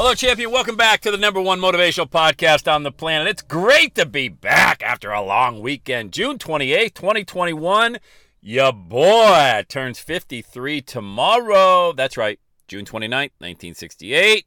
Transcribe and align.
Hello, 0.00 0.14
champion. 0.14 0.52
Welcome 0.52 0.76
back 0.76 1.00
to 1.00 1.10
the 1.10 1.16
number 1.16 1.40
one 1.40 1.58
motivational 1.58 2.08
podcast 2.08 2.72
on 2.72 2.84
the 2.84 2.92
planet. 2.92 3.26
It's 3.26 3.42
great 3.42 3.96
to 3.96 4.06
be 4.06 4.28
back 4.28 4.80
after 4.80 5.10
a 5.10 5.20
long 5.20 5.60
weekend. 5.60 6.12
June 6.12 6.38
28th, 6.38 6.94
2021. 6.94 7.98
Your 8.40 8.72
boy 8.72 9.64
turns 9.68 9.98
53 9.98 10.82
tomorrow. 10.82 11.92
That's 11.92 12.16
right, 12.16 12.38
June 12.68 12.84
29th, 12.84 13.32
1968. 13.40 14.46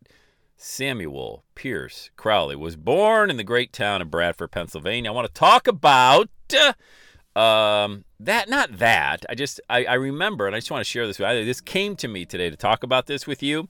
Samuel 0.55 1.43
Pierce 1.53 2.11
Crawley 2.15 2.55
was 2.55 2.77
born 2.77 3.29
in 3.29 3.35
the 3.35 3.43
great 3.43 3.73
town 3.73 4.01
of 4.01 4.09
Bradford, 4.09 4.51
Pennsylvania. 4.51 5.11
I 5.11 5.13
want 5.13 5.27
to 5.27 5.33
talk 5.33 5.67
about 5.67 6.29
um, 7.35 8.05
that, 8.21 8.47
not 8.47 8.77
that. 8.77 9.25
I 9.29 9.35
just, 9.35 9.59
I, 9.69 9.83
I 9.83 9.95
remember, 9.95 10.47
and 10.47 10.55
I 10.55 10.59
just 10.59 10.71
want 10.71 10.79
to 10.79 10.89
share 10.89 11.05
this 11.05 11.19
with 11.19 11.29
you. 11.29 11.43
This 11.43 11.59
came 11.59 11.97
to 11.97 12.07
me 12.07 12.23
today 12.23 12.49
to 12.49 12.55
talk 12.55 12.83
about 12.83 13.07
this 13.07 13.27
with 13.27 13.43
you 13.43 13.67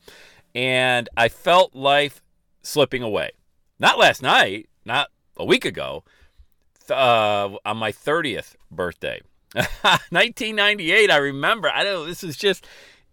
and 0.53 1.09
I 1.15 1.29
felt 1.29 1.75
life 1.75 2.21
slipping 2.63 3.03
away. 3.03 3.31
Not 3.79 3.97
last 3.97 4.21
night, 4.21 4.69
not 4.85 5.09
a 5.37 5.45
week 5.45 5.65
ago, 5.65 6.03
uh, 6.89 7.49
on 7.65 7.77
my 7.77 7.91
30th 7.91 8.55
birthday. 8.69 9.21
1998, 9.53 11.11
I 11.11 11.17
remember. 11.17 11.69
I 11.69 11.83
don't 11.83 11.93
know, 11.93 12.05
this 12.05 12.23
is 12.23 12.37
just, 12.37 12.65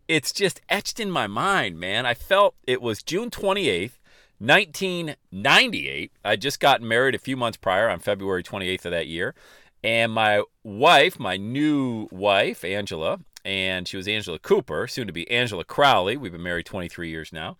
it's 0.06 0.32
just 0.32 0.60
etched 0.68 1.00
in 1.00 1.10
my 1.10 1.26
mind, 1.26 1.78
man. 1.78 2.06
I 2.06 2.14
felt 2.14 2.54
it 2.66 2.80
was 2.80 3.02
June 3.02 3.30
28th, 3.30 3.98
1998. 4.38 6.12
I 6.24 6.36
just 6.36 6.60
got 6.60 6.82
married 6.82 7.14
a 7.14 7.18
few 7.18 7.36
months 7.36 7.56
prior 7.56 7.88
on 7.88 7.98
February 7.98 8.42
28th 8.42 8.84
of 8.84 8.92
that 8.92 9.06
year. 9.06 9.34
And 9.82 10.12
my 10.12 10.42
wife, 10.64 11.18
my 11.18 11.36
new 11.36 12.08
wife, 12.10 12.64
Angela, 12.64 13.20
and 13.44 13.86
she 13.88 13.96
was 13.96 14.08
Angela 14.08 14.38
Cooper, 14.38 14.86
soon 14.86 15.06
to 15.06 15.12
be 15.12 15.30
Angela 15.30 15.64
Crawley. 15.64 16.16
We've 16.16 16.32
been 16.32 16.42
married 16.42 16.66
23 16.66 17.08
years 17.08 17.32
now. 17.32 17.56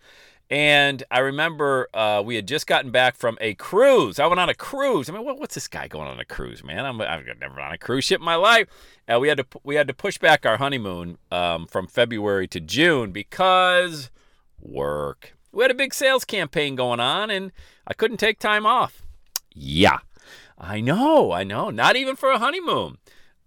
And 0.51 1.03
I 1.11 1.19
remember 1.19 1.89
uh, 1.93 2.23
we 2.25 2.35
had 2.35 2.47
just 2.47 2.65
gotten 2.65 2.89
back 2.89 3.15
from 3.15 3.37
a 3.39 3.53
cruise. 3.53 4.17
I 4.19 4.25
went 4.25 4.39
on 4.39 4.49
a 4.49 4.55
cruise. 4.55 5.07
I 5.07 5.13
mean, 5.13 5.23
what, 5.23 5.39
what's 5.39 5.53
this 5.53 5.67
guy 5.67 5.87
going 5.87 6.07
on 6.07 6.19
a 6.19 6.25
cruise, 6.25 6.63
man? 6.63 6.85
I'm, 6.85 6.99
I've 7.01 7.25
never 7.39 7.53
been 7.53 7.63
on 7.63 7.71
a 7.71 7.77
cruise 7.77 8.05
ship 8.05 8.19
in 8.19 8.25
my 8.25 8.35
life. 8.35 8.67
Uh, 9.07 9.19
we 9.19 9.27
had 9.27 9.37
to 9.37 9.45
we 9.63 9.75
had 9.75 9.87
to 9.87 9.93
push 9.93 10.17
back 10.17 10.47
our 10.47 10.57
honeymoon 10.57 11.19
um, 11.31 11.67
from 11.67 11.85
February 11.85 12.47
to 12.47 12.59
June 12.59 13.11
because 13.11 14.09
work. 14.59 15.35
We 15.51 15.63
had 15.63 15.71
a 15.71 15.75
big 15.75 15.93
sales 15.93 16.25
campaign 16.25 16.75
going 16.75 16.99
on, 16.99 17.29
and 17.29 17.51
I 17.85 17.93
couldn't 17.93 18.17
take 18.17 18.39
time 18.39 18.65
off. 18.65 19.03
Yeah, 19.53 19.99
I 20.57 20.81
know, 20.81 21.31
I 21.31 21.43
know. 21.43 21.69
Not 21.69 21.95
even 21.95 22.15
for 22.15 22.31
a 22.31 22.39
honeymoon. 22.39 22.97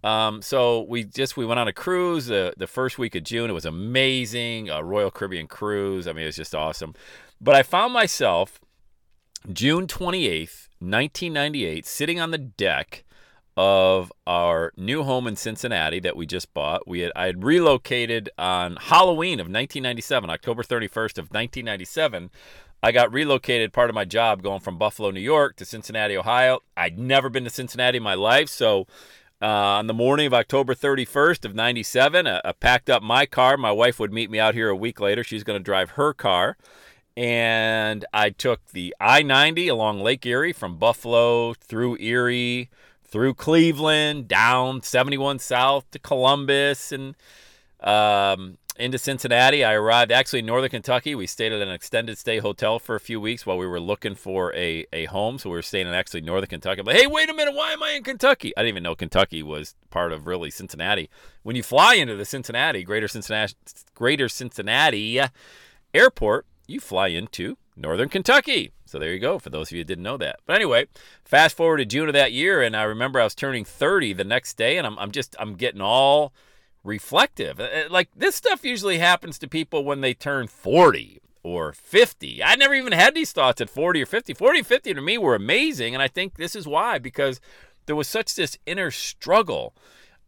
Um, 0.03 0.41
so 0.41 0.81
we 0.81 1.05
just 1.05 1.37
we 1.37 1.45
went 1.45 1.59
on 1.59 1.67
a 1.67 1.73
cruise 1.73 2.27
the 2.27 2.53
the 2.57 2.67
first 2.67 2.97
week 2.97 3.15
of 3.15 3.23
June. 3.23 3.49
It 3.49 3.53
was 3.53 3.65
amazing, 3.65 4.69
a 4.69 4.83
Royal 4.83 5.11
Caribbean 5.11 5.47
cruise. 5.47 6.07
I 6.07 6.13
mean, 6.13 6.23
it 6.23 6.27
was 6.27 6.35
just 6.35 6.53
awesome. 6.53 6.93
But 7.39 7.55
I 7.55 7.63
found 7.63 7.93
myself 7.93 8.59
June 9.51 9.87
twenty 9.87 10.27
eighth, 10.27 10.69
nineteen 10.81 11.33
ninety 11.33 11.65
eight, 11.65 11.85
sitting 11.85 12.19
on 12.19 12.31
the 12.31 12.37
deck 12.37 13.05
of 13.55 14.11
our 14.25 14.73
new 14.75 15.03
home 15.03 15.27
in 15.27 15.35
Cincinnati 15.35 15.99
that 15.99 16.15
we 16.15 16.25
just 16.25 16.53
bought. 16.53 16.87
We 16.87 17.01
had 17.01 17.11
I 17.15 17.27
had 17.27 17.43
relocated 17.43 18.29
on 18.37 18.77
Halloween 18.77 19.39
of 19.39 19.45
1997, 19.45 20.29
October 20.29 20.63
31st 20.63 21.17
of 21.17 21.29
1997. 21.29 22.29
I 22.81 22.91
got 22.91 23.13
relocated 23.13 23.71
part 23.71 23.89
of 23.89 23.93
my 23.93 24.03
job 24.03 24.43
going 24.43 24.59
from 24.59 24.77
Buffalo, 24.77 25.11
New 25.11 25.21
York 25.21 25.55
to 25.57 25.65
Cincinnati, 25.65 26.17
Ohio. 26.17 26.59
I'd 26.75 26.99
never 26.99 27.29
been 27.29 27.45
to 27.45 27.49
Cincinnati 27.49 27.97
in 27.97 28.03
my 28.03 28.15
life, 28.15 28.49
so 28.49 28.87
uh, 29.43 29.75
on 29.77 29.87
the 29.87 29.93
morning 29.93 30.25
of 30.25 30.33
October 30.33 30.73
31st 30.73 31.43
of 31.43 31.53
97, 31.53 32.25
I, 32.25 32.39
I 32.45 32.53
packed 32.53 32.89
up 32.89 33.03
my 33.03 33.25
car. 33.25 33.57
My 33.57 33.73
wife 33.73 33.99
would 33.99 34.13
meet 34.13 34.31
me 34.31 34.39
out 34.39 34.53
here 34.53 34.69
a 34.69 34.75
week 34.75 35.01
later. 35.01 35.21
She's 35.21 35.43
going 35.43 35.59
to 35.59 35.63
drive 35.63 35.91
her 35.91 36.13
car. 36.13 36.55
And 37.17 38.05
I 38.13 38.29
took 38.29 38.65
the 38.67 38.95
I 39.01 39.21
90 39.21 39.67
along 39.67 39.99
Lake 39.99 40.25
Erie 40.25 40.53
from 40.53 40.77
Buffalo 40.77 41.53
through 41.55 41.97
Erie, 41.97 42.69
through 43.03 43.33
Cleveland, 43.33 44.29
down 44.29 44.81
71 44.81 45.39
South 45.39 45.91
to 45.91 45.99
Columbus, 45.99 46.93
and 46.93 47.13
um, 47.81 48.57
into 48.77 48.97
Cincinnati. 48.97 49.63
I 49.63 49.73
arrived 49.73 50.11
actually 50.11 50.39
in 50.39 50.45
northern 50.45 50.69
Kentucky. 50.69 51.15
We 51.15 51.27
stayed 51.27 51.51
at 51.51 51.61
an 51.61 51.69
extended 51.69 52.17
stay 52.17 52.39
hotel 52.39 52.79
for 52.79 52.95
a 52.95 52.99
few 52.99 53.21
weeks 53.21 53.45
while 53.45 53.57
we 53.57 53.67
were 53.67 53.79
looking 53.79 54.15
for 54.15 54.53
a, 54.55 54.85
a 54.91 55.05
home. 55.05 55.37
So 55.37 55.49
we 55.49 55.55
were 55.55 55.61
staying 55.61 55.87
in 55.87 55.93
actually 55.93 56.21
northern 56.21 56.49
Kentucky. 56.49 56.81
I'm 56.81 56.85
like, 56.85 56.97
hey, 56.97 57.07
wait 57.07 57.29
a 57.29 57.33
minute, 57.33 57.53
why 57.53 57.71
am 57.71 57.83
I 57.83 57.91
in 57.91 58.03
Kentucky? 58.03 58.53
I 58.57 58.61
didn't 58.61 58.69
even 58.69 58.83
know 58.83 58.95
Kentucky 58.95 59.43
was 59.43 59.75
part 59.89 60.11
of 60.11 60.27
really 60.27 60.49
Cincinnati. 60.49 61.09
When 61.43 61.55
you 61.55 61.63
fly 61.63 61.95
into 61.95 62.15
the 62.15 62.25
Cincinnati, 62.25 62.83
Greater 62.83 63.07
Cincinnati, 63.07 63.53
Greater 63.93 64.29
Cincinnati 64.29 65.21
airport, 65.93 66.45
you 66.67 66.79
fly 66.79 67.07
into 67.07 67.57
northern 67.75 68.09
Kentucky. 68.09 68.71
So 68.85 68.99
there 68.99 69.13
you 69.13 69.19
go, 69.19 69.39
for 69.39 69.49
those 69.49 69.69
of 69.69 69.71
you 69.73 69.79
who 69.79 69.85
didn't 69.85 70.03
know 70.03 70.17
that. 70.17 70.39
But 70.45 70.55
anyway, 70.55 70.85
fast 71.25 71.57
forward 71.57 71.77
to 71.77 71.85
June 71.85 72.07
of 72.09 72.13
that 72.13 72.31
year, 72.31 72.61
and 72.61 72.75
I 72.75 72.83
remember 72.83 73.19
I 73.19 73.23
was 73.23 73.35
turning 73.35 73.65
30 73.65 74.13
the 74.13 74.23
next 74.23 74.55
day, 74.55 74.77
and 74.77 74.85
I'm, 74.85 74.99
I'm 74.99 75.11
just, 75.11 75.35
I'm 75.39 75.55
getting 75.55 75.81
all 75.81 76.31
reflective. 76.83 77.59
Uh, 77.59 77.63
uh, 77.63 77.83
like 77.89 78.09
this 78.15 78.35
stuff 78.35 78.63
usually 78.63 78.99
happens 78.99 79.37
to 79.39 79.47
people 79.47 79.83
when 79.83 80.01
they 80.01 80.13
turn 80.13 80.47
40 80.47 81.21
or 81.43 81.73
50. 81.73 82.43
I 82.43 82.55
never 82.55 82.73
even 82.73 82.93
had 82.93 83.15
these 83.15 83.31
thoughts 83.31 83.61
at 83.61 83.69
40 83.69 84.01
or 84.01 84.05
50. 84.05 84.33
40 84.33 84.59
or 84.59 84.63
50 84.63 84.93
to 84.93 85.01
me 85.01 85.17
were 85.17 85.35
amazing. 85.35 85.93
And 85.93 86.01
I 86.01 86.07
think 86.07 86.35
this 86.35 86.55
is 86.55 86.67
why, 86.67 86.99
because 86.99 87.39
there 87.85 87.95
was 87.95 88.07
such 88.07 88.35
this 88.35 88.57
inner 88.65 88.91
struggle. 88.91 89.73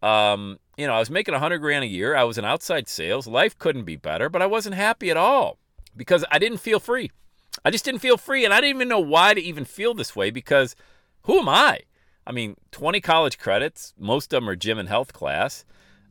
Um, 0.01 0.59
you 0.77 0.85
know, 0.87 0.93
I 0.93 0.99
was 0.99 1.09
making 1.09 1.33
100 1.33 1.59
grand 1.59 1.83
a 1.83 1.87
year. 1.87 2.15
I 2.15 2.23
was 2.23 2.37
in 2.37 2.45
outside 2.45 2.87
sales. 2.87 3.27
Life 3.27 3.57
couldn't 3.57 3.85
be 3.85 3.95
better, 3.95 4.29
but 4.29 4.41
I 4.41 4.45
wasn't 4.45 4.75
happy 4.75 5.09
at 5.09 5.17
all 5.17 5.57
because 5.95 6.25
I 6.31 6.39
didn't 6.39 6.57
feel 6.57 6.79
free. 6.79 7.11
I 7.63 7.71
just 7.71 7.85
didn't 7.85 8.01
feel 8.01 8.17
free. 8.17 8.43
And 8.43 8.53
I 8.53 8.59
didn't 8.59 8.75
even 8.75 8.89
know 8.89 8.99
why 8.99 9.33
to 9.33 9.41
even 9.41 9.63
feel 9.63 9.93
this 9.93 10.15
way 10.15 10.31
because 10.31 10.75
who 11.23 11.39
am 11.39 11.49
I? 11.49 11.81
I 12.27 12.31
mean, 12.31 12.57
20 12.71 12.99
college 13.01 13.37
credits, 13.37 13.93
most 13.97 14.33
of 14.33 14.41
them 14.41 14.49
are 14.49 14.55
gym 14.55 14.79
and 14.79 14.89
health 14.89 15.13
class. 15.13 15.63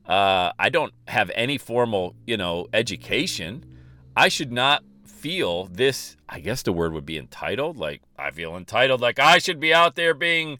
Uh, 0.06 0.53
I 0.59 0.69
don't 0.69 0.92
have 1.09 1.31
any 1.34 1.59
formal, 1.59 2.15
you 2.26 2.37
know, 2.37 2.66
education. 2.72 3.65
I 4.16 4.28
should 4.28 4.53
not 4.53 4.84
feel 5.04 5.65
this. 5.65 6.16
I 6.28 6.41
guess 6.41 6.62
the 6.62 6.72
word 6.72 6.92
would 6.92 7.06
be 7.06 7.16
entitled. 7.16 7.78
Like 7.78 8.03
I 8.19 8.31
feel 8.31 8.56
entitled. 8.56 9.00
Like 9.00 9.19
I 9.19 9.38
should 9.38 9.60
be 9.60 9.72
out 9.72 9.94
there 9.94 10.12
being 10.14 10.59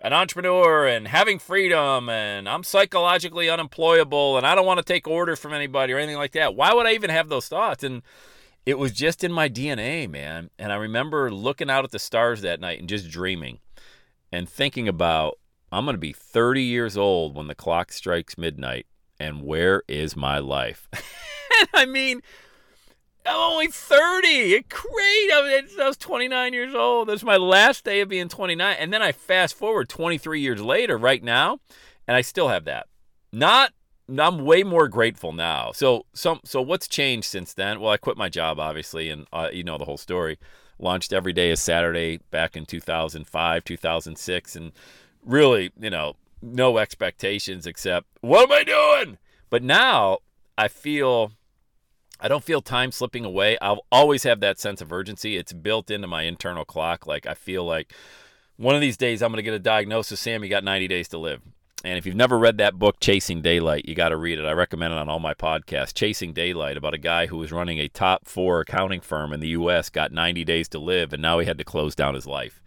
an 0.00 0.12
entrepreneur 0.12 0.86
and 0.86 1.08
having 1.08 1.38
freedom, 1.38 2.08
and 2.08 2.48
I'm 2.48 2.62
psychologically 2.62 3.48
unemployable, 3.48 4.36
and 4.36 4.46
I 4.46 4.54
don't 4.54 4.66
want 4.66 4.78
to 4.78 4.84
take 4.84 5.08
orders 5.08 5.38
from 5.38 5.54
anybody 5.54 5.92
or 5.94 5.98
anything 5.98 6.18
like 6.18 6.32
that. 6.32 6.54
Why 6.54 6.74
would 6.74 6.86
I 6.86 6.92
even 6.92 7.10
have 7.10 7.28
those 7.28 7.48
thoughts? 7.48 7.82
And 7.82 8.02
it 8.66 8.78
was 8.78 8.92
just 8.92 9.24
in 9.24 9.32
my 9.32 9.48
DNA, 9.48 10.08
man. 10.08 10.50
And 10.58 10.72
I 10.72 10.76
remember 10.76 11.30
looking 11.30 11.70
out 11.70 11.84
at 11.84 11.90
the 11.90 11.98
stars 11.98 12.42
that 12.42 12.60
night 12.60 12.80
and 12.80 12.88
just 12.88 13.10
dreaming 13.10 13.60
and 14.30 14.48
thinking 14.48 14.88
about 14.88 15.38
I'm 15.72 15.84
going 15.84 15.94
to 15.94 15.98
be 15.98 16.12
30 16.12 16.62
years 16.62 16.96
old 16.96 17.34
when 17.34 17.48
the 17.48 17.54
clock 17.54 17.90
strikes 17.90 18.38
midnight, 18.38 18.86
and 19.18 19.42
where 19.42 19.82
is 19.88 20.16
my 20.16 20.38
life? 20.38 20.88
I 21.74 21.86
mean, 21.86 22.22
I'm 23.26 23.52
only 23.52 23.68
30. 23.68 24.28
It's 24.28 24.68
great. 24.68 25.30
I, 25.32 25.62
I 25.80 25.86
was 25.86 25.96
29 25.96 26.52
years 26.52 26.74
old. 26.74 27.08
That's 27.08 27.22
my 27.22 27.36
last 27.36 27.84
day 27.84 28.00
of 28.00 28.08
being 28.08 28.28
29. 28.28 28.76
And 28.78 28.92
then 28.92 29.02
I 29.02 29.12
fast 29.12 29.54
forward 29.54 29.88
23 29.88 30.40
years 30.40 30.60
later, 30.60 30.98
right 30.98 31.22
now, 31.22 31.58
and 32.06 32.16
I 32.16 32.20
still 32.20 32.48
have 32.48 32.64
that. 32.64 32.86
Not 33.32 33.72
I'm 34.18 34.44
way 34.44 34.62
more 34.62 34.86
grateful 34.86 35.32
now. 35.32 35.72
So, 35.72 36.04
so, 36.12 36.38
so 36.44 36.60
what's 36.60 36.86
changed 36.86 37.26
since 37.26 37.54
then? 37.54 37.80
Well, 37.80 37.90
I 37.90 37.96
quit 37.96 38.18
my 38.18 38.28
job, 38.28 38.60
obviously, 38.60 39.08
and 39.08 39.26
uh, 39.32 39.48
you 39.50 39.64
know 39.64 39.78
the 39.78 39.86
whole 39.86 39.96
story. 39.96 40.38
Launched 40.78 41.12
every 41.12 41.32
day 41.32 41.50
is 41.50 41.62
Saturday 41.62 42.18
back 42.30 42.54
in 42.54 42.66
2005, 42.66 43.64
2006, 43.64 44.56
and 44.56 44.72
really, 45.24 45.70
you 45.80 45.88
know, 45.88 46.16
no 46.44 46.78
expectations 46.78 47.66
except 47.66 48.06
what 48.20 48.50
am 48.50 48.52
I 48.52 48.64
doing? 48.64 49.18
But 49.50 49.62
now 49.62 50.18
I 50.56 50.68
feel 50.68 51.32
I 52.20 52.28
don't 52.28 52.44
feel 52.44 52.62
time 52.62 52.92
slipping 52.92 53.24
away. 53.24 53.58
I'll 53.60 53.84
always 53.90 54.22
have 54.22 54.40
that 54.40 54.58
sense 54.58 54.80
of 54.80 54.92
urgency. 54.92 55.36
It's 55.36 55.52
built 55.52 55.90
into 55.90 56.06
my 56.06 56.22
internal 56.22 56.64
clock. 56.64 57.06
Like 57.06 57.26
I 57.26 57.34
feel 57.34 57.64
like 57.64 57.92
one 58.56 58.74
of 58.74 58.80
these 58.80 58.96
days 58.96 59.22
I'm 59.22 59.30
going 59.30 59.38
to 59.38 59.42
get 59.42 59.54
a 59.54 59.58
diagnosis. 59.58 60.20
Sam, 60.20 60.44
you 60.44 60.50
got 60.50 60.64
90 60.64 60.88
days 60.88 61.08
to 61.08 61.18
live. 61.18 61.42
And 61.84 61.98
if 61.98 62.06
you've 62.06 62.16
never 62.16 62.38
read 62.38 62.56
that 62.58 62.78
book, 62.78 62.98
Chasing 62.98 63.42
Daylight, 63.42 63.86
you 63.86 63.94
got 63.94 64.08
to 64.08 64.16
read 64.16 64.38
it. 64.38 64.46
I 64.46 64.52
recommend 64.52 64.94
it 64.94 64.98
on 64.98 65.10
all 65.10 65.18
my 65.18 65.34
podcasts. 65.34 65.92
Chasing 65.92 66.32
Daylight, 66.32 66.78
about 66.78 66.94
a 66.94 66.98
guy 66.98 67.26
who 67.26 67.36
was 67.36 67.52
running 67.52 67.78
a 67.78 67.88
top 67.88 68.26
four 68.26 68.60
accounting 68.60 69.02
firm 69.02 69.34
in 69.34 69.40
the 69.40 69.48
U.S., 69.48 69.90
got 69.90 70.10
90 70.10 70.44
days 70.44 70.66
to 70.70 70.78
live, 70.78 71.12
and 71.12 71.20
now 71.20 71.38
he 71.38 71.46
had 71.46 71.58
to 71.58 71.64
close 71.64 71.94
down 71.94 72.14
his 72.14 72.26
life. 72.26 72.62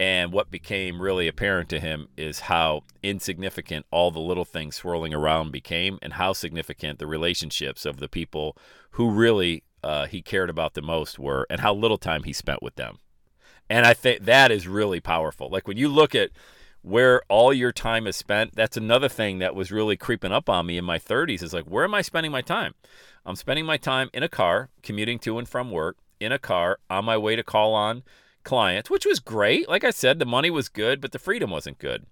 And 0.00 0.32
what 0.32 0.50
became 0.50 1.02
really 1.02 1.26
apparent 1.26 1.68
to 1.70 1.80
him 1.80 2.08
is 2.16 2.40
how 2.40 2.84
insignificant 3.02 3.84
all 3.90 4.10
the 4.10 4.20
little 4.20 4.44
things 4.44 4.76
swirling 4.76 5.12
around 5.12 5.50
became, 5.50 5.98
and 6.00 6.14
how 6.14 6.32
significant 6.32 6.98
the 6.98 7.06
relationships 7.06 7.84
of 7.84 7.98
the 7.98 8.08
people 8.08 8.56
who 8.92 9.10
really 9.10 9.64
uh, 9.82 10.06
he 10.06 10.22
cared 10.22 10.50
about 10.50 10.74
the 10.74 10.82
most 10.82 11.18
were, 11.18 11.46
and 11.50 11.60
how 11.60 11.74
little 11.74 11.98
time 11.98 12.24
he 12.24 12.32
spent 12.32 12.62
with 12.62 12.76
them. 12.76 12.98
And 13.70 13.86
I 13.86 13.94
think 13.94 14.24
that 14.24 14.50
is 14.50 14.68
really 14.68 15.00
powerful. 15.00 15.48
Like 15.50 15.66
when 15.66 15.76
you 15.76 15.88
look 15.88 16.14
at 16.14 16.30
where 16.82 17.22
all 17.28 17.52
your 17.52 17.72
time 17.72 18.06
is 18.06 18.16
spent. 18.16 18.54
That's 18.54 18.76
another 18.76 19.08
thing 19.08 19.38
that 19.38 19.54
was 19.54 19.72
really 19.72 19.96
creeping 19.96 20.32
up 20.32 20.48
on 20.48 20.66
me 20.66 20.78
in 20.78 20.84
my 20.84 20.98
30s 20.98 21.42
is 21.42 21.52
like, 21.52 21.64
where 21.64 21.84
am 21.84 21.94
I 21.94 22.02
spending 22.02 22.32
my 22.32 22.42
time? 22.42 22.74
I'm 23.26 23.36
spending 23.36 23.66
my 23.66 23.76
time 23.76 24.10
in 24.14 24.22
a 24.22 24.28
car, 24.28 24.70
commuting 24.82 25.18
to 25.20 25.38
and 25.38 25.48
from 25.48 25.70
work, 25.70 25.98
in 26.20 26.32
a 26.32 26.38
car, 26.38 26.78
on 26.88 27.04
my 27.04 27.18
way 27.18 27.36
to 27.36 27.42
call 27.42 27.74
on 27.74 28.02
clients, 28.48 28.88
which 28.88 29.04
was 29.04 29.20
great. 29.20 29.68
Like 29.68 29.84
I 29.84 29.90
said, 29.90 30.18
the 30.18 30.24
money 30.24 30.48
was 30.48 30.70
good, 30.70 31.02
but 31.02 31.12
the 31.12 31.18
freedom 31.18 31.50
wasn't 31.50 31.78
good. 31.78 32.06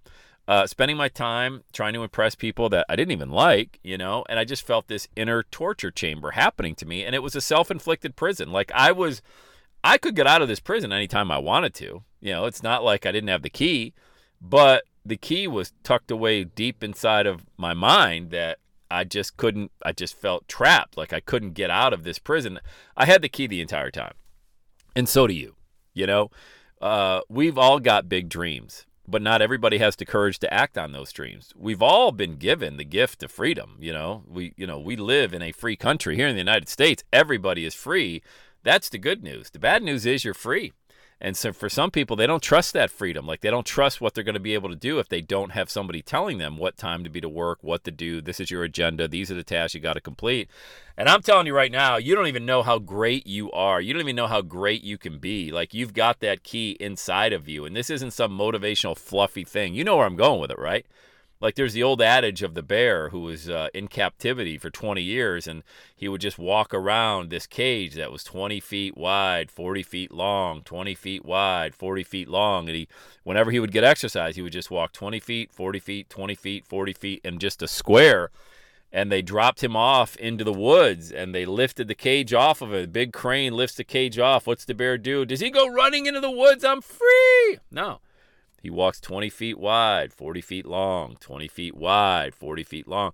Uh, 0.47 0.67
spending 0.67 0.95
my 0.95 1.09
time 1.09 1.63
trying 1.73 1.93
to 1.93 2.03
impress 2.03 2.35
people 2.35 2.69
that 2.69 2.85
I 2.87 2.95
didn't 2.95 3.11
even 3.11 3.31
like, 3.31 3.79
you 3.83 3.97
know, 3.97 4.23
and 4.29 4.37
I 4.39 4.45
just 4.45 4.65
felt 4.65 4.87
this 4.87 5.07
inner 5.15 5.41
torture 5.41 5.89
chamber 5.89 6.31
happening 6.31 6.75
to 6.75 6.85
me. 6.85 7.03
And 7.03 7.15
it 7.15 7.23
was 7.23 7.35
a 7.35 7.41
self 7.41 7.71
inflicted 7.71 8.15
prison. 8.15 8.51
Like 8.51 8.71
I 8.73 8.91
was, 8.91 9.23
I 9.83 9.97
could 9.97 10.15
get 10.15 10.27
out 10.27 10.43
of 10.43 10.47
this 10.47 10.59
prison 10.59 10.93
anytime 10.93 11.31
I 11.31 11.39
wanted 11.39 11.73
to. 11.75 12.03
You 12.21 12.33
know, 12.33 12.45
it's 12.45 12.61
not 12.61 12.83
like 12.83 13.07
I 13.07 13.11
didn't 13.11 13.29
have 13.29 13.41
the 13.41 13.49
key. 13.49 13.93
But 14.39 14.83
the 15.03 15.17
key 15.17 15.47
was 15.47 15.73
tucked 15.81 16.11
away 16.11 16.43
deep 16.43 16.83
inside 16.83 17.25
of 17.25 17.47
my 17.57 17.73
mind 17.73 18.29
that 18.29 18.59
I 18.91 19.05
just 19.05 19.37
couldn't, 19.37 19.71
I 19.83 19.91
just 19.91 20.13
felt 20.15 20.47
trapped. 20.47 20.97
Like 20.97 21.11
I 21.11 21.19
couldn't 21.19 21.55
get 21.55 21.71
out 21.71 21.93
of 21.93 22.03
this 22.03 22.19
prison. 22.19 22.59
I 22.95 23.05
had 23.05 23.23
the 23.23 23.27
key 23.27 23.47
the 23.47 23.59
entire 23.59 23.89
time. 23.89 24.13
And 24.95 25.09
so 25.09 25.25
do 25.25 25.33
you. 25.33 25.56
You 25.97 26.07
know, 26.07 26.31
uh, 26.79 27.21
we've 27.27 27.57
all 27.57 27.79
got 27.79 28.07
big 28.07 28.29
dreams, 28.29 28.85
but 29.07 29.21
not 29.21 29.41
everybody 29.41 29.79
has 29.79 29.95
the 29.95 30.05
courage 30.05 30.37
to 30.39 30.53
act 30.53 30.77
on 30.77 30.91
those 30.91 31.11
dreams. 31.11 31.53
We've 31.55 31.81
all 31.81 32.11
been 32.11 32.35
given 32.35 32.77
the 32.77 32.85
gift 32.85 33.23
of 33.23 33.31
freedom. 33.31 33.77
You 33.79 33.93
know, 33.93 34.23
we, 34.27 34.53
you 34.57 34.67
know, 34.67 34.79
we 34.79 34.95
live 34.95 35.33
in 35.33 35.41
a 35.41 35.51
free 35.51 35.75
country 35.75 36.15
here 36.15 36.27
in 36.27 36.35
the 36.35 36.39
United 36.41 36.69
States. 36.69 37.03
Everybody 37.11 37.65
is 37.65 37.73
free. 37.73 38.21
That's 38.63 38.89
the 38.89 38.99
good 38.99 39.23
news. 39.23 39.49
The 39.49 39.59
bad 39.59 39.81
news 39.81 40.05
is 40.05 40.23
you're 40.23 40.33
free. 40.33 40.73
And 41.19 41.35
so 41.35 41.51
for 41.51 41.67
some 41.67 41.89
people, 41.89 42.15
they 42.15 42.27
don't 42.27 42.43
trust 42.43 42.73
that 42.73 42.91
freedom. 42.91 43.25
Like 43.25 43.41
they 43.41 43.49
don't 43.49 43.65
trust 43.65 43.99
what 43.99 44.13
they're 44.13 44.23
going 44.23 44.35
to 44.35 44.39
be 44.39 44.53
able 44.53 44.69
to 44.69 44.75
do 44.75 44.99
if 44.99 45.09
they 45.09 45.21
don't 45.21 45.51
have 45.51 45.69
somebody 45.69 46.01
telling 46.01 46.37
them 46.37 46.57
what 46.57 46.77
time 46.77 47.03
to 47.03 47.09
be 47.09 47.19
to 47.21 47.29
work, 47.29 47.59
what 47.61 47.83
to 47.85 47.91
do. 47.91 48.21
This 48.21 48.39
is 48.39 48.51
your 48.51 48.63
agenda. 48.63 49.07
These 49.07 49.31
are 49.31 49.35
the 49.35 49.43
tasks 49.43 49.73
you 49.73 49.81
got 49.81 49.93
to 49.93 50.01
complete. 50.01 50.47
And 50.95 51.09
I'm 51.09 51.21
telling 51.21 51.47
you 51.47 51.55
right 51.55 51.71
now, 51.71 51.97
you 51.97 52.13
don't 52.13 52.27
even 52.27 52.45
know 52.45 52.61
how 52.61 52.77
great 52.77 53.25
you 53.25 53.51
are. 53.51 53.81
You 53.81 53.93
don't 53.93 54.03
even 54.03 54.15
know 54.15 54.27
how 54.27 54.41
great 54.41 54.83
you 54.83 54.97
can 54.97 55.17
be. 55.17 55.51
Like 55.51 55.73
you've 55.73 55.93
got 55.93 56.19
that 56.19 56.43
key 56.43 56.77
inside 56.79 57.33
of 57.33 57.49
you. 57.49 57.65
And 57.65 57.75
this 57.75 57.89
isn't 57.89 58.11
some 58.11 58.37
motivational, 58.37 58.97
fluffy 58.97 59.43
thing. 59.43 59.73
You 59.73 59.83
know 59.83 59.97
where 59.97 60.05
I'm 60.05 60.15
going 60.15 60.39
with 60.39 60.51
it, 60.51 60.59
right? 60.59 60.85
Like 61.39 61.55
there's 61.55 61.73
the 61.73 61.83
old 61.83 62.01
adage 62.01 62.41
of 62.41 62.53
the 62.53 62.63
bear 62.63 63.09
who 63.09 63.21
was 63.21 63.49
uh, 63.49 63.69
in 63.73 63.87
captivity 63.87 64.57
for 64.57 64.69
20 64.69 65.01
years 65.01 65.47
and 65.47 65.63
he 65.95 66.07
would 66.07 66.21
just 66.21 66.37
walk 66.37 66.73
around 66.73 67.29
this 67.29 67.47
cage 67.47 67.95
that 67.95 68.11
was 68.11 68.23
20 68.23 68.59
feet 68.59 68.97
wide 68.97 69.51
40 69.51 69.83
feet 69.83 70.11
long 70.11 70.61
20 70.63 70.95
feet 70.95 71.25
wide 71.25 71.75
40 71.75 72.03
feet 72.03 72.27
long 72.27 72.67
and 72.67 72.75
he 72.75 72.87
whenever 73.23 73.51
he 73.51 73.59
would 73.59 73.71
get 73.71 73.83
exercise 73.83 74.35
he 74.35 74.41
would 74.41 74.53
just 74.53 74.71
walk 74.71 74.91
20 74.91 75.19
feet 75.19 75.51
40 75.51 75.79
feet 75.79 76.09
20 76.09 76.35
feet 76.35 76.65
40 76.65 76.93
feet 76.93 77.21
in 77.23 77.39
just 77.39 77.61
a 77.61 77.67
square 77.67 78.31
and 78.91 79.11
they 79.11 79.21
dropped 79.21 79.63
him 79.63 79.75
off 79.75 80.15
into 80.15 80.43
the 80.43 80.53
woods 80.53 81.11
and 81.11 81.35
they 81.35 81.45
lifted 81.45 81.87
the 81.87 81.95
cage 81.95 82.33
off 82.33 82.61
of 82.61 82.73
it. 82.73 82.93
Big 82.93 83.11
crane 83.11 83.53
lifts 83.53 83.75
the 83.75 83.83
cage 83.83 84.17
off. 84.17 84.47
What's 84.47 84.65
the 84.65 84.73
bear 84.73 84.97
do? 84.97 85.25
Does 85.25 85.39
he 85.39 85.49
go 85.49 85.67
running 85.67 86.05
into 86.05 86.21
the 86.21 86.31
woods? 86.31 86.63
I'm 86.63 86.81
free. 86.81 87.59
No. 87.69 87.99
He 88.61 88.69
walks 88.69 88.99
20 88.99 89.29
feet 89.29 89.59
wide, 89.59 90.13
40 90.13 90.41
feet 90.41 90.65
long, 90.65 91.17
20 91.19 91.47
feet 91.47 91.75
wide, 91.75 92.33
40 92.33 92.63
feet 92.63 92.87
long. 92.87 93.13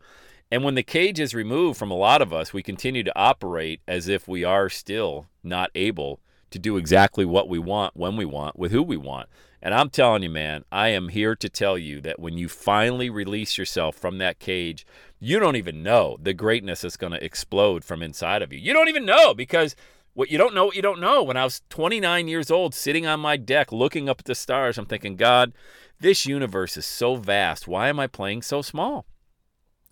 And 0.52 0.64
when 0.64 0.76
the 0.76 0.84
cage 0.84 1.20
is 1.20 1.34
removed 1.34 1.80
from 1.80 1.92
a 1.92 1.96
lot 1.96 2.22
of 2.22 2.32
us, 2.32 2.54
we 2.54 2.62
continue 2.62 3.04
to 3.04 3.18
operate 3.18 3.82
as 3.88 4.08
if 4.08 4.28
we 4.28 4.44
are 4.44 4.70
still 4.70 5.28
not 5.44 5.72
able 5.74 6.20
to 6.52 6.60
do 6.60 6.78
exactly 6.78 7.26
what 7.26 7.50
we 7.50 7.58
want 7.58 7.96
when 7.96 8.16
we 8.16 8.26
want 8.26 8.58
with 8.58 8.72
who 8.72 8.84
we 8.84 8.98
want. 8.98 9.28
And 9.64 9.74
I'm 9.74 9.90
telling 9.90 10.22
you, 10.24 10.30
man, 10.30 10.66
I 10.72 10.90
am 10.90 11.10
here 11.10 11.36
to 11.38 11.50
tell 11.50 11.78
you 11.78 12.02
that 12.02 12.20
when 12.20 12.38
you 12.38 12.48
finally 12.50 13.10
release 13.10 13.58
yourself 13.58 13.96
from 13.96 14.20
that 14.20 14.38
cage, 14.38 14.86
you 15.20 15.40
don't 15.40 15.56
even 15.56 15.82
know 15.82 16.18
the 16.22 16.34
greatness 16.34 16.82
that's 16.82 16.98
going 16.98 17.14
to 17.14 17.24
explode 17.24 17.84
from 17.84 18.04
inside 18.04 18.42
of 18.42 18.54
you. 18.54 18.60
You 18.60 18.74
don't 18.74 18.90
even 18.90 19.06
know 19.06 19.34
because 19.34 19.76
what 20.14 20.30
you 20.30 20.38
don't 20.38 20.54
know, 20.54 20.66
what 20.66 20.76
you 20.76 20.82
don't 20.82 21.00
know. 21.00 21.24
When 21.24 21.38
I 21.38 21.44
was 21.44 21.62
29 21.70 22.28
years 22.28 22.52
old, 22.52 22.74
sitting 22.74 23.06
on 23.06 23.20
my 23.20 23.38
deck 23.38 23.72
looking 23.72 24.08
up 24.10 24.20
at 24.20 24.26
the 24.26 24.36
stars, 24.36 24.78
I'm 24.78 24.86
thinking, 24.86 25.16
God, 25.16 25.54
this 26.00 26.26
universe 26.26 26.78
is 26.78 26.86
so 26.86 27.16
vast. 27.16 27.68
Why 27.68 27.90
am 27.90 28.00
I 28.00 28.08
playing 28.08 28.42
so 28.42 28.62
small? 28.62 29.06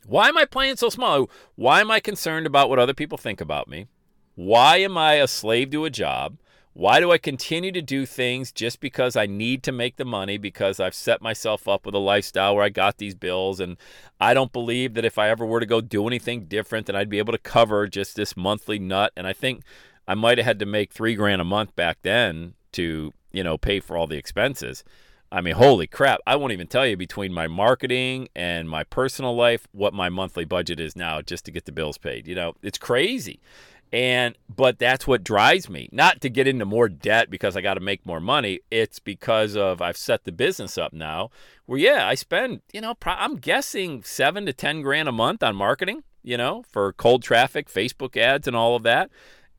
Why 0.05 0.29
am 0.29 0.37
I 0.37 0.45
playing 0.45 0.77
so 0.77 0.89
small? 0.89 1.29
Why 1.55 1.81
am 1.81 1.91
I 1.91 1.99
concerned 1.99 2.47
about 2.47 2.69
what 2.69 2.79
other 2.79 2.93
people 2.93 3.17
think 3.17 3.39
about 3.39 3.67
me? 3.67 3.87
Why 4.35 4.77
am 4.77 4.97
I 4.97 5.15
a 5.15 5.27
slave 5.27 5.71
to 5.71 5.85
a 5.85 5.89
job? 5.89 6.37
Why 6.73 7.01
do 7.01 7.11
I 7.11 7.17
continue 7.17 7.73
to 7.73 7.81
do 7.81 8.05
things 8.05 8.51
just 8.51 8.79
because 8.79 9.17
I 9.17 9.25
need 9.25 9.61
to 9.63 9.73
make 9.73 9.97
the 9.97 10.05
money 10.05 10.37
because 10.37 10.79
I've 10.79 10.95
set 10.95 11.21
myself 11.21 11.67
up 11.67 11.85
with 11.85 11.93
a 11.93 11.99
lifestyle 11.99 12.55
where 12.55 12.63
I 12.63 12.69
got 12.69 12.97
these 12.97 13.13
bills 13.13 13.59
and 13.59 13.75
I 14.21 14.33
don't 14.33 14.53
believe 14.53 14.93
that 14.93 15.03
if 15.03 15.17
I 15.17 15.29
ever 15.29 15.45
were 15.45 15.59
to 15.59 15.65
go 15.65 15.81
do 15.81 16.07
anything 16.07 16.45
different 16.45 16.85
that 16.87 16.95
I'd 16.95 17.09
be 17.09 17.19
able 17.19 17.33
to 17.33 17.39
cover 17.39 17.87
just 17.87 18.15
this 18.15 18.37
monthly 18.37 18.79
nut 18.79 19.11
and 19.17 19.27
I 19.27 19.33
think 19.33 19.63
I 20.07 20.15
might 20.15 20.37
have 20.37 20.45
had 20.45 20.59
to 20.59 20.65
make 20.65 20.91
three 20.91 21.15
grand 21.15 21.41
a 21.41 21.45
month 21.45 21.75
back 21.75 21.99
then 22.01 22.53
to, 22.73 23.13
you 23.31 23.43
know, 23.43 23.57
pay 23.57 23.79
for 23.79 23.97
all 23.97 24.07
the 24.07 24.17
expenses. 24.17 24.83
I 25.31 25.39
mean, 25.39 25.53
holy 25.53 25.87
crap. 25.87 26.19
I 26.27 26.35
won't 26.35 26.51
even 26.51 26.67
tell 26.67 26.85
you 26.85 26.97
between 26.97 27.31
my 27.31 27.47
marketing 27.47 28.27
and 28.35 28.69
my 28.69 28.83
personal 28.83 29.33
life 29.33 29.65
what 29.71 29.93
my 29.93 30.09
monthly 30.09 30.43
budget 30.43 30.79
is 30.79 30.95
now 30.95 31.21
just 31.21 31.45
to 31.45 31.51
get 31.51 31.65
the 31.65 31.71
bills 31.71 31.97
paid. 31.97 32.27
You 32.27 32.35
know, 32.35 32.53
it's 32.61 32.77
crazy. 32.77 33.39
And, 33.93 34.37
but 34.53 34.79
that's 34.79 35.05
what 35.05 35.23
drives 35.23 35.69
me. 35.69 35.89
Not 35.91 36.21
to 36.21 36.29
get 36.29 36.47
into 36.47 36.65
more 36.65 36.89
debt 36.89 37.29
because 37.29 37.55
I 37.55 37.61
got 37.61 37.73
to 37.73 37.81
make 37.81 38.05
more 38.05 38.19
money. 38.21 38.59
It's 38.69 38.99
because 38.99 39.55
of 39.55 39.81
I've 39.81 39.97
set 39.97 40.23
the 40.23 40.31
business 40.31 40.77
up 40.77 40.93
now 40.93 41.29
where, 41.65 41.79
yeah, 41.79 42.07
I 42.07 42.15
spend, 42.15 42.61
you 42.73 42.81
know, 42.81 42.95
I'm 43.05 43.37
guessing 43.37 44.03
seven 44.03 44.45
to 44.45 44.53
10 44.53 44.81
grand 44.81 45.09
a 45.09 45.13
month 45.13 45.43
on 45.43 45.55
marketing, 45.55 46.03
you 46.23 46.37
know, 46.37 46.63
for 46.69 46.93
cold 46.93 47.23
traffic, 47.23 47.69
Facebook 47.69 48.15
ads, 48.15 48.47
and 48.47 48.55
all 48.55 48.75
of 48.75 48.83
that. 48.83 49.09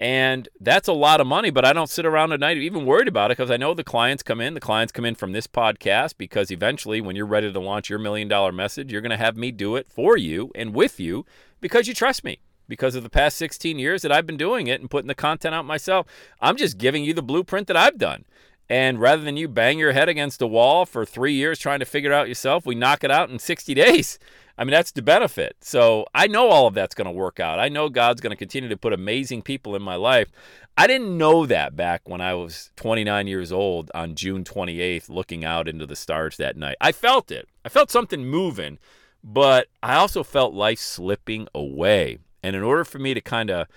And 0.02 0.49
that's 0.59 0.88
a 0.88 0.92
lot 0.92 1.21
of 1.21 1.28
money, 1.28 1.50
but 1.50 1.64
I 1.64 1.73
don't 1.73 1.88
sit 1.88 2.04
around 2.04 2.32
at 2.32 2.40
night 2.40 2.56
even 2.56 2.85
worried 2.85 3.06
about 3.06 3.30
it 3.30 3.37
because 3.37 3.52
I 3.52 3.56
know 3.56 3.73
the 3.73 3.85
clients 3.85 4.25
come 4.25 4.40
in. 4.40 4.54
The 4.54 4.59
clients 4.59 4.90
come 4.90 5.04
in 5.04 5.14
from 5.14 5.30
this 5.30 5.47
podcast 5.47 6.18
because 6.18 6.50
eventually, 6.50 7.00
when 7.00 7.14
you're 7.14 7.25
ready 7.25 7.52
to 7.52 7.61
launch 7.61 7.88
your 7.88 8.00
million 8.00 8.26
dollar 8.26 8.50
message, 8.50 8.90
you're 8.90 9.00
going 9.00 9.11
to 9.11 9.16
have 9.16 9.37
me 9.37 9.52
do 9.52 9.76
it 9.76 9.87
for 9.87 10.16
you 10.16 10.50
and 10.56 10.75
with 10.75 10.99
you 10.99 11.25
because 11.61 11.87
you 11.87 11.94
trust 11.94 12.25
me. 12.25 12.40
Because 12.66 12.97
of 12.97 13.04
the 13.04 13.11
past 13.11 13.37
16 13.37 13.78
years 13.78 14.02
that 14.02 14.11
I've 14.11 14.26
been 14.26 14.37
doing 14.37 14.66
it 14.66 14.80
and 14.80 14.90
putting 14.90 15.06
the 15.06 15.14
content 15.14 15.54
out 15.54 15.66
myself, 15.66 16.09
I'm 16.40 16.56
just 16.56 16.78
giving 16.78 17.04
you 17.04 17.14
the 17.14 17.23
blueprint 17.23 17.68
that 17.68 17.76
I've 17.76 17.99
done. 17.99 18.25
And 18.68 19.00
rather 19.00 19.23
than 19.23 19.37
you 19.37 19.47
bang 19.47 19.78
your 19.78 19.92
head 19.92 20.09
against 20.09 20.42
a 20.42 20.49
wall 20.49 20.85
for 20.85 21.04
three 21.04 21.35
years 21.35 21.61
trying 21.61 21.78
to 21.78 21.85
figure 21.85 22.11
it 22.11 22.14
out 22.14 22.26
yourself, 22.26 22.66
we 22.66 22.75
knock 22.75 23.04
it 23.04 23.12
out 23.12 23.30
in 23.30 23.38
60 23.38 23.73
days. 23.75 24.18
I 24.59 24.64
mean, 24.64 24.73
that's 24.73 24.92
the 24.92 25.02
benefit. 25.02 25.56
So 25.61 26.06
I 26.14 26.26
know 26.26 26.49
all 26.49 26.66
of 26.66 26.75
that's 26.75 26.94
going 26.94 27.06
to 27.06 27.12
work 27.12 27.40
out. 27.40 27.59
I 27.59 27.68
know 27.68 27.88
God's 27.88 28.21
going 28.21 28.30
to 28.30 28.37
continue 28.37 28.68
to 28.68 28.76
put 28.76 28.92
amazing 28.92 29.42
people 29.42 29.75
in 29.75 29.82
my 29.82 29.94
life. 29.94 30.30
I 30.76 30.87
didn't 30.87 31.16
know 31.16 31.47
that 31.47 31.76
back 31.76 32.09
when 32.09 32.21
I 32.21 32.35
was 32.35 32.71
29 32.76 33.26
years 33.26 33.52
old 33.52 33.90
on 33.94 34.14
June 34.14 34.44
28th, 34.44 35.09
looking 35.09 35.44
out 35.44 35.68
into 35.68 35.87
the 35.87 35.97
stars 35.97 36.37
that 36.38 36.56
night. 36.56 36.76
I 36.80 36.92
felt 36.92 37.30
it. 37.30 37.49
I 37.64 37.68
felt 37.68 37.90
something 37.90 38.25
moving, 38.25 38.78
but 39.23 39.68
I 39.82 39.97
also 39.97 40.23
felt 40.23 40.54
life 40.54 40.78
slipping 40.78 41.49
away. 41.54 42.18
And 42.42 42.56
in 42.56 42.62
order 42.62 42.85
for 42.85 42.99
me 42.99 43.14
to 43.14 43.21
kind 43.21 43.50
of 43.50 43.68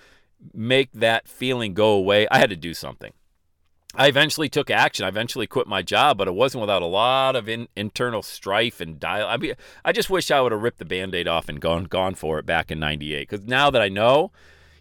make 0.52 0.90
that 0.92 1.28
feeling 1.28 1.74
go 1.74 1.90
away, 1.90 2.26
I 2.30 2.38
had 2.38 2.50
to 2.50 2.56
do 2.56 2.74
something. 2.74 3.12
I 3.96 4.08
eventually 4.08 4.48
took 4.48 4.70
action. 4.70 5.04
I 5.04 5.08
eventually 5.08 5.46
quit 5.46 5.66
my 5.66 5.82
job, 5.82 6.18
but 6.18 6.28
it 6.28 6.34
wasn't 6.34 6.60
without 6.60 6.82
a 6.82 6.86
lot 6.86 7.34
of 7.34 7.48
in, 7.48 7.68
internal 7.74 8.22
strife 8.22 8.80
and 8.80 9.00
dial. 9.00 9.26
I 9.26 9.36
mean, 9.38 9.54
I 9.84 9.92
just 9.92 10.10
wish 10.10 10.30
I 10.30 10.40
would 10.40 10.52
have 10.52 10.62
ripped 10.62 10.78
the 10.78 10.84
band-aid 10.84 11.26
off 11.26 11.48
and 11.48 11.60
gone 11.60 11.84
gone 11.84 12.14
for 12.14 12.38
it 12.38 12.46
back 12.46 12.70
in 12.70 12.78
'98. 12.78 13.28
Because 13.28 13.46
now 13.46 13.70
that 13.70 13.80
I 13.80 13.88
know, 13.88 14.32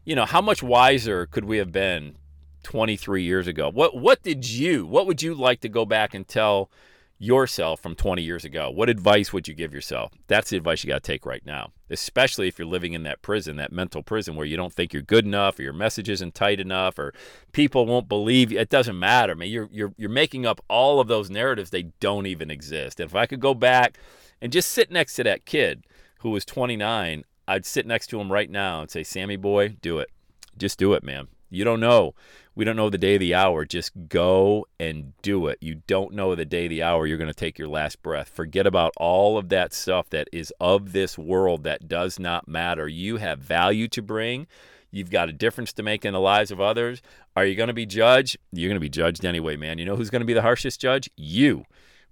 you 0.03 0.15
know, 0.15 0.25
how 0.25 0.41
much 0.41 0.61
wiser 0.61 1.25
could 1.25 1.45
we 1.45 1.57
have 1.57 1.71
been 1.71 2.17
23 2.63 3.23
years 3.23 3.47
ago? 3.47 3.69
What 3.69 3.95
what 3.95 4.21
did 4.21 4.49
you? 4.49 4.85
What 4.85 5.07
would 5.07 5.21
you 5.21 5.33
like 5.33 5.61
to 5.61 5.69
go 5.69 5.85
back 5.85 6.13
and 6.13 6.27
tell 6.27 6.69
yourself 7.17 7.79
from 7.79 7.95
20 7.95 8.21
years 8.21 8.45
ago? 8.45 8.69
What 8.69 8.89
advice 8.89 9.31
would 9.31 9.47
you 9.47 9.53
give 9.53 9.73
yourself? 9.73 10.11
That's 10.27 10.49
the 10.49 10.57
advice 10.57 10.83
you 10.83 10.89
got 10.89 11.03
to 11.03 11.11
take 11.11 11.25
right 11.25 11.45
now, 11.45 11.71
especially 11.89 12.47
if 12.47 12.59
you're 12.59 12.67
living 12.67 12.93
in 12.93 13.03
that 13.03 13.21
prison, 13.21 13.55
that 13.57 13.71
mental 13.71 14.03
prison 14.03 14.35
where 14.35 14.45
you 14.45 14.57
don't 14.57 14.73
think 14.73 14.93
you're 14.93 15.01
good 15.01 15.25
enough 15.25 15.59
or 15.59 15.63
your 15.63 15.73
message 15.73 16.09
isn't 16.09 16.35
tight 16.35 16.59
enough 16.59 16.99
or 16.99 17.13
people 17.51 17.85
won't 17.85 18.09
believe 18.09 18.51
you. 18.51 18.59
It 18.59 18.69
doesn't 18.69 18.99
matter, 18.99 19.35
man. 19.35 19.49
You're, 19.49 19.69
you're, 19.71 19.93
you're 19.97 20.09
making 20.09 20.45
up 20.45 20.61
all 20.69 20.99
of 20.99 21.07
those 21.07 21.29
narratives. 21.29 21.69
They 21.69 21.83
don't 21.99 22.27
even 22.27 22.51
exist. 22.51 22.99
And 22.99 23.09
if 23.09 23.15
I 23.15 23.25
could 23.25 23.39
go 23.39 23.53
back 23.53 23.97
and 24.41 24.51
just 24.51 24.71
sit 24.71 24.91
next 24.91 25.15
to 25.15 25.23
that 25.23 25.45
kid 25.45 25.85
who 26.19 26.31
was 26.31 26.45
29, 26.45 27.23
I'd 27.47 27.65
sit 27.65 27.85
next 27.85 28.07
to 28.07 28.19
him 28.19 28.31
right 28.31 28.49
now 28.49 28.81
and 28.81 28.89
say, 28.89 29.03
Sammy 29.03 29.35
boy, 29.35 29.69
do 29.81 29.99
it. 29.99 30.09
Just 30.57 30.79
do 30.79 30.93
it, 30.93 31.03
man. 31.03 31.27
You 31.55 31.63
don't 31.63 31.79
know 31.79 32.13
we 32.55 32.63
don't 32.63 32.77
know 32.77 32.89
the 32.89 32.97
day 32.97 33.17
the 33.17 33.35
hour. 33.35 33.65
Just 33.65 33.91
go 34.07 34.65
and 34.79 35.13
do 35.21 35.47
it. 35.47 35.57
You 35.61 35.81
don't 35.87 36.13
know 36.13 36.33
the 36.35 36.45
day 36.45 36.67
the 36.67 36.83
hour 36.83 37.05
you're 37.05 37.17
going 37.17 37.27
to 37.27 37.33
take 37.33 37.59
your 37.59 37.67
last 37.67 38.01
breath. 38.01 38.29
Forget 38.29 38.65
about 38.65 38.93
all 38.95 39.37
of 39.37 39.49
that 39.49 39.73
stuff 39.73 40.09
that 40.11 40.29
is 40.31 40.53
of 40.59 40.93
this 40.93 41.17
world 41.17 41.63
that 41.63 41.89
does 41.89 42.17
not 42.17 42.47
matter. 42.47 42.87
You 42.87 43.17
have 43.17 43.39
value 43.39 43.89
to 43.89 44.01
bring. 44.01 44.47
You've 44.89 45.11
got 45.11 45.27
a 45.27 45.33
difference 45.33 45.73
to 45.73 45.83
make 45.83 46.05
in 46.05 46.13
the 46.13 46.21
lives 46.21 46.51
of 46.51 46.61
others. 46.61 47.01
Are 47.35 47.45
you 47.45 47.55
going 47.55 47.67
to 47.67 47.73
be 47.73 47.85
judged? 47.85 48.37
You're 48.53 48.69
going 48.69 48.77
to 48.77 48.79
be 48.79 48.87
judged 48.87 49.25
anyway, 49.25 49.57
man. 49.57 49.77
You 49.77 49.83
know 49.83 49.97
who's 49.97 50.09
going 50.09 50.21
to 50.21 50.25
be 50.25 50.33
the 50.33 50.41
harshest 50.41 50.79
judge? 50.79 51.09
You 51.17 51.65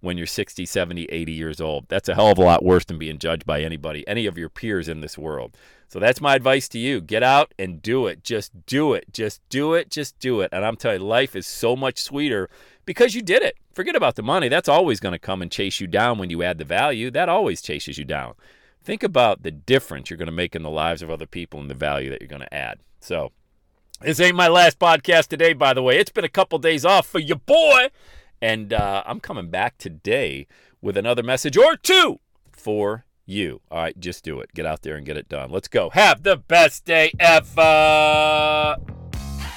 when 0.04 0.18
you're 0.18 0.28
60, 0.28 0.66
70, 0.66 1.06
80 1.06 1.32
years 1.32 1.62
old. 1.62 1.86
That's 1.88 2.10
a 2.10 2.16
hell 2.16 2.30
of 2.30 2.38
a 2.38 2.42
lot 2.42 2.62
worse 2.62 2.84
than 2.84 2.98
being 2.98 3.18
judged 3.18 3.46
by 3.46 3.62
anybody, 3.62 4.06
any 4.06 4.26
of 4.26 4.38
your 4.38 4.50
peers 4.50 4.90
in 4.90 5.00
this 5.00 5.18
world. 5.18 5.56
So 5.88 5.98
that's 5.98 6.20
my 6.20 6.36
advice 6.36 6.68
to 6.70 6.80
you. 6.80 7.00
Get 7.00 7.24
out 7.24 7.54
and 7.58 7.82
do 7.82 8.08
it. 8.08 8.22
Just 8.22 8.52
do 8.66 8.94
it. 8.94 9.06
Just 9.14 9.42
do 9.48 9.74
it. 9.74 9.90
Just 9.90 10.20
do 10.20 10.42
it. 10.42 10.50
And 10.52 10.66
I'm 10.66 10.76
telling 10.76 11.00
you, 11.00 11.08
life 11.08 11.38
is 11.38 11.48
so 11.48 11.78
much 11.78 12.00
sweeter 12.00 12.50
because 12.86 13.16
you 13.16 13.22
did 13.22 13.44
it. 13.44 13.56
Forget 13.74 13.96
about 13.96 14.16
the 14.16 14.24
money. 14.24 14.50
That's 14.50 14.68
always 14.68 15.00
going 15.00 15.14
to 15.14 15.20
come 15.20 15.42
and 15.42 15.50
chase 15.50 15.80
you 15.80 15.88
down 15.88 16.18
when 16.18 16.30
you 16.30 16.44
add 16.44 16.58
the 16.58 16.66
value. 16.66 17.10
That 17.10 17.30
always 17.30 17.62
chases 17.62 17.98
you 17.98 18.04
down. 18.04 18.34
Think 18.84 19.04
about 19.04 19.44
the 19.44 19.52
difference 19.52 20.10
you're 20.10 20.18
going 20.18 20.26
to 20.26 20.34
make 20.34 20.54
in 20.54 20.64
the 20.64 20.70
lives 20.70 21.02
of 21.02 21.10
other 21.10 21.26
people 21.28 21.62
and 21.62 21.70
the 21.70 21.76
value 21.76 22.10
that 22.10 22.20
you're 22.20 22.28
going 22.28 22.42
to 22.42 22.54
add. 22.54 22.80
So, 23.00 23.32
this 24.02 24.20
ain't 24.20 24.36
my 24.36 24.50
last 24.50 24.80
podcast 24.80 25.28
today, 25.28 25.54
by 25.54 25.74
the 25.74 25.82
way. 25.82 25.98
It's 25.98 26.12
been 26.12 26.26
a 26.26 26.30
couple 26.30 26.60
days 26.60 26.84
off 26.84 27.08
for 27.08 27.20
your 27.20 27.38
boy. 27.38 27.88
And 28.44 28.74
uh, 28.74 29.04
I'm 29.06 29.22
coming 29.22 29.50
back 29.50 29.78
today 29.78 30.48
with 30.82 30.98
another 30.98 31.24
message 31.24 31.56
or 31.56 31.78
two 31.78 32.20
for 32.52 33.06
you. 33.26 33.62
All 33.72 33.78
right, 33.78 33.98
just 33.98 34.26
do 34.26 34.42
it. 34.42 34.54
Get 34.54 34.66
out 34.66 34.82
there 34.82 34.98
and 34.98 35.06
get 35.06 35.16
it 35.16 35.30
done. 35.30 35.50
Let's 35.50 35.70
go. 35.70 35.90
Have 35.92 36.24
the 36.24 36.36
best 36.36 36.84
day 36.84 37.14
ever. 37.22 38.76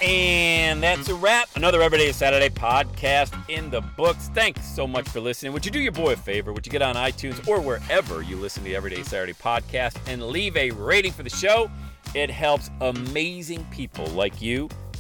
And 0.00 0.85
that's 0.85 1.09
a 1.09 1.16
wrap. 1.16 1.49
Another 1.57 1.83
Everyday 1.83 2.12
Saturday 2.12 2.49
podcast 2.49 3.37
in 3.49 3.71
the 3.71 3.81
books. 3.81 4.31
Thanks 4.35 4.64
so 4.64 4.87
much 4.87 5.09
for 5.09 5.19
listening. 5.19 5.52
Would 5.52 5.66
you 5.66 5.73
do 5.73 5.81
your 5.81 5.90
boy 5.90 6.12
a 6.12 6.16
favor? 6.16 6.52
Would 6.52 6.64
you 6.64 6.71
get 6.71 6.81
on 6.81 6.95
iTunes 6.95 7.49
or 7.49 7.61
wherever 7.61 8.23
you 8.23 8.37
listen 8.37 8.62
to 8.62 8.69
the 8.69 8.76
Everyday 8.76 9.02
Saturday 9.02 9.35
podcast 9.35 9.99
and 10.07 10.23
leave 10.23 10.57
a 10.57 10.71
rating 10.71 11.11
for 11.11 11.25
the 11.25 11.31
show? 11.31 11.69
It 12.14 12.31
helps 12.31 12.71
amazing 12.81 13.66
people 13.73 14.07
like 14.11 14.40
you 14.40 14.69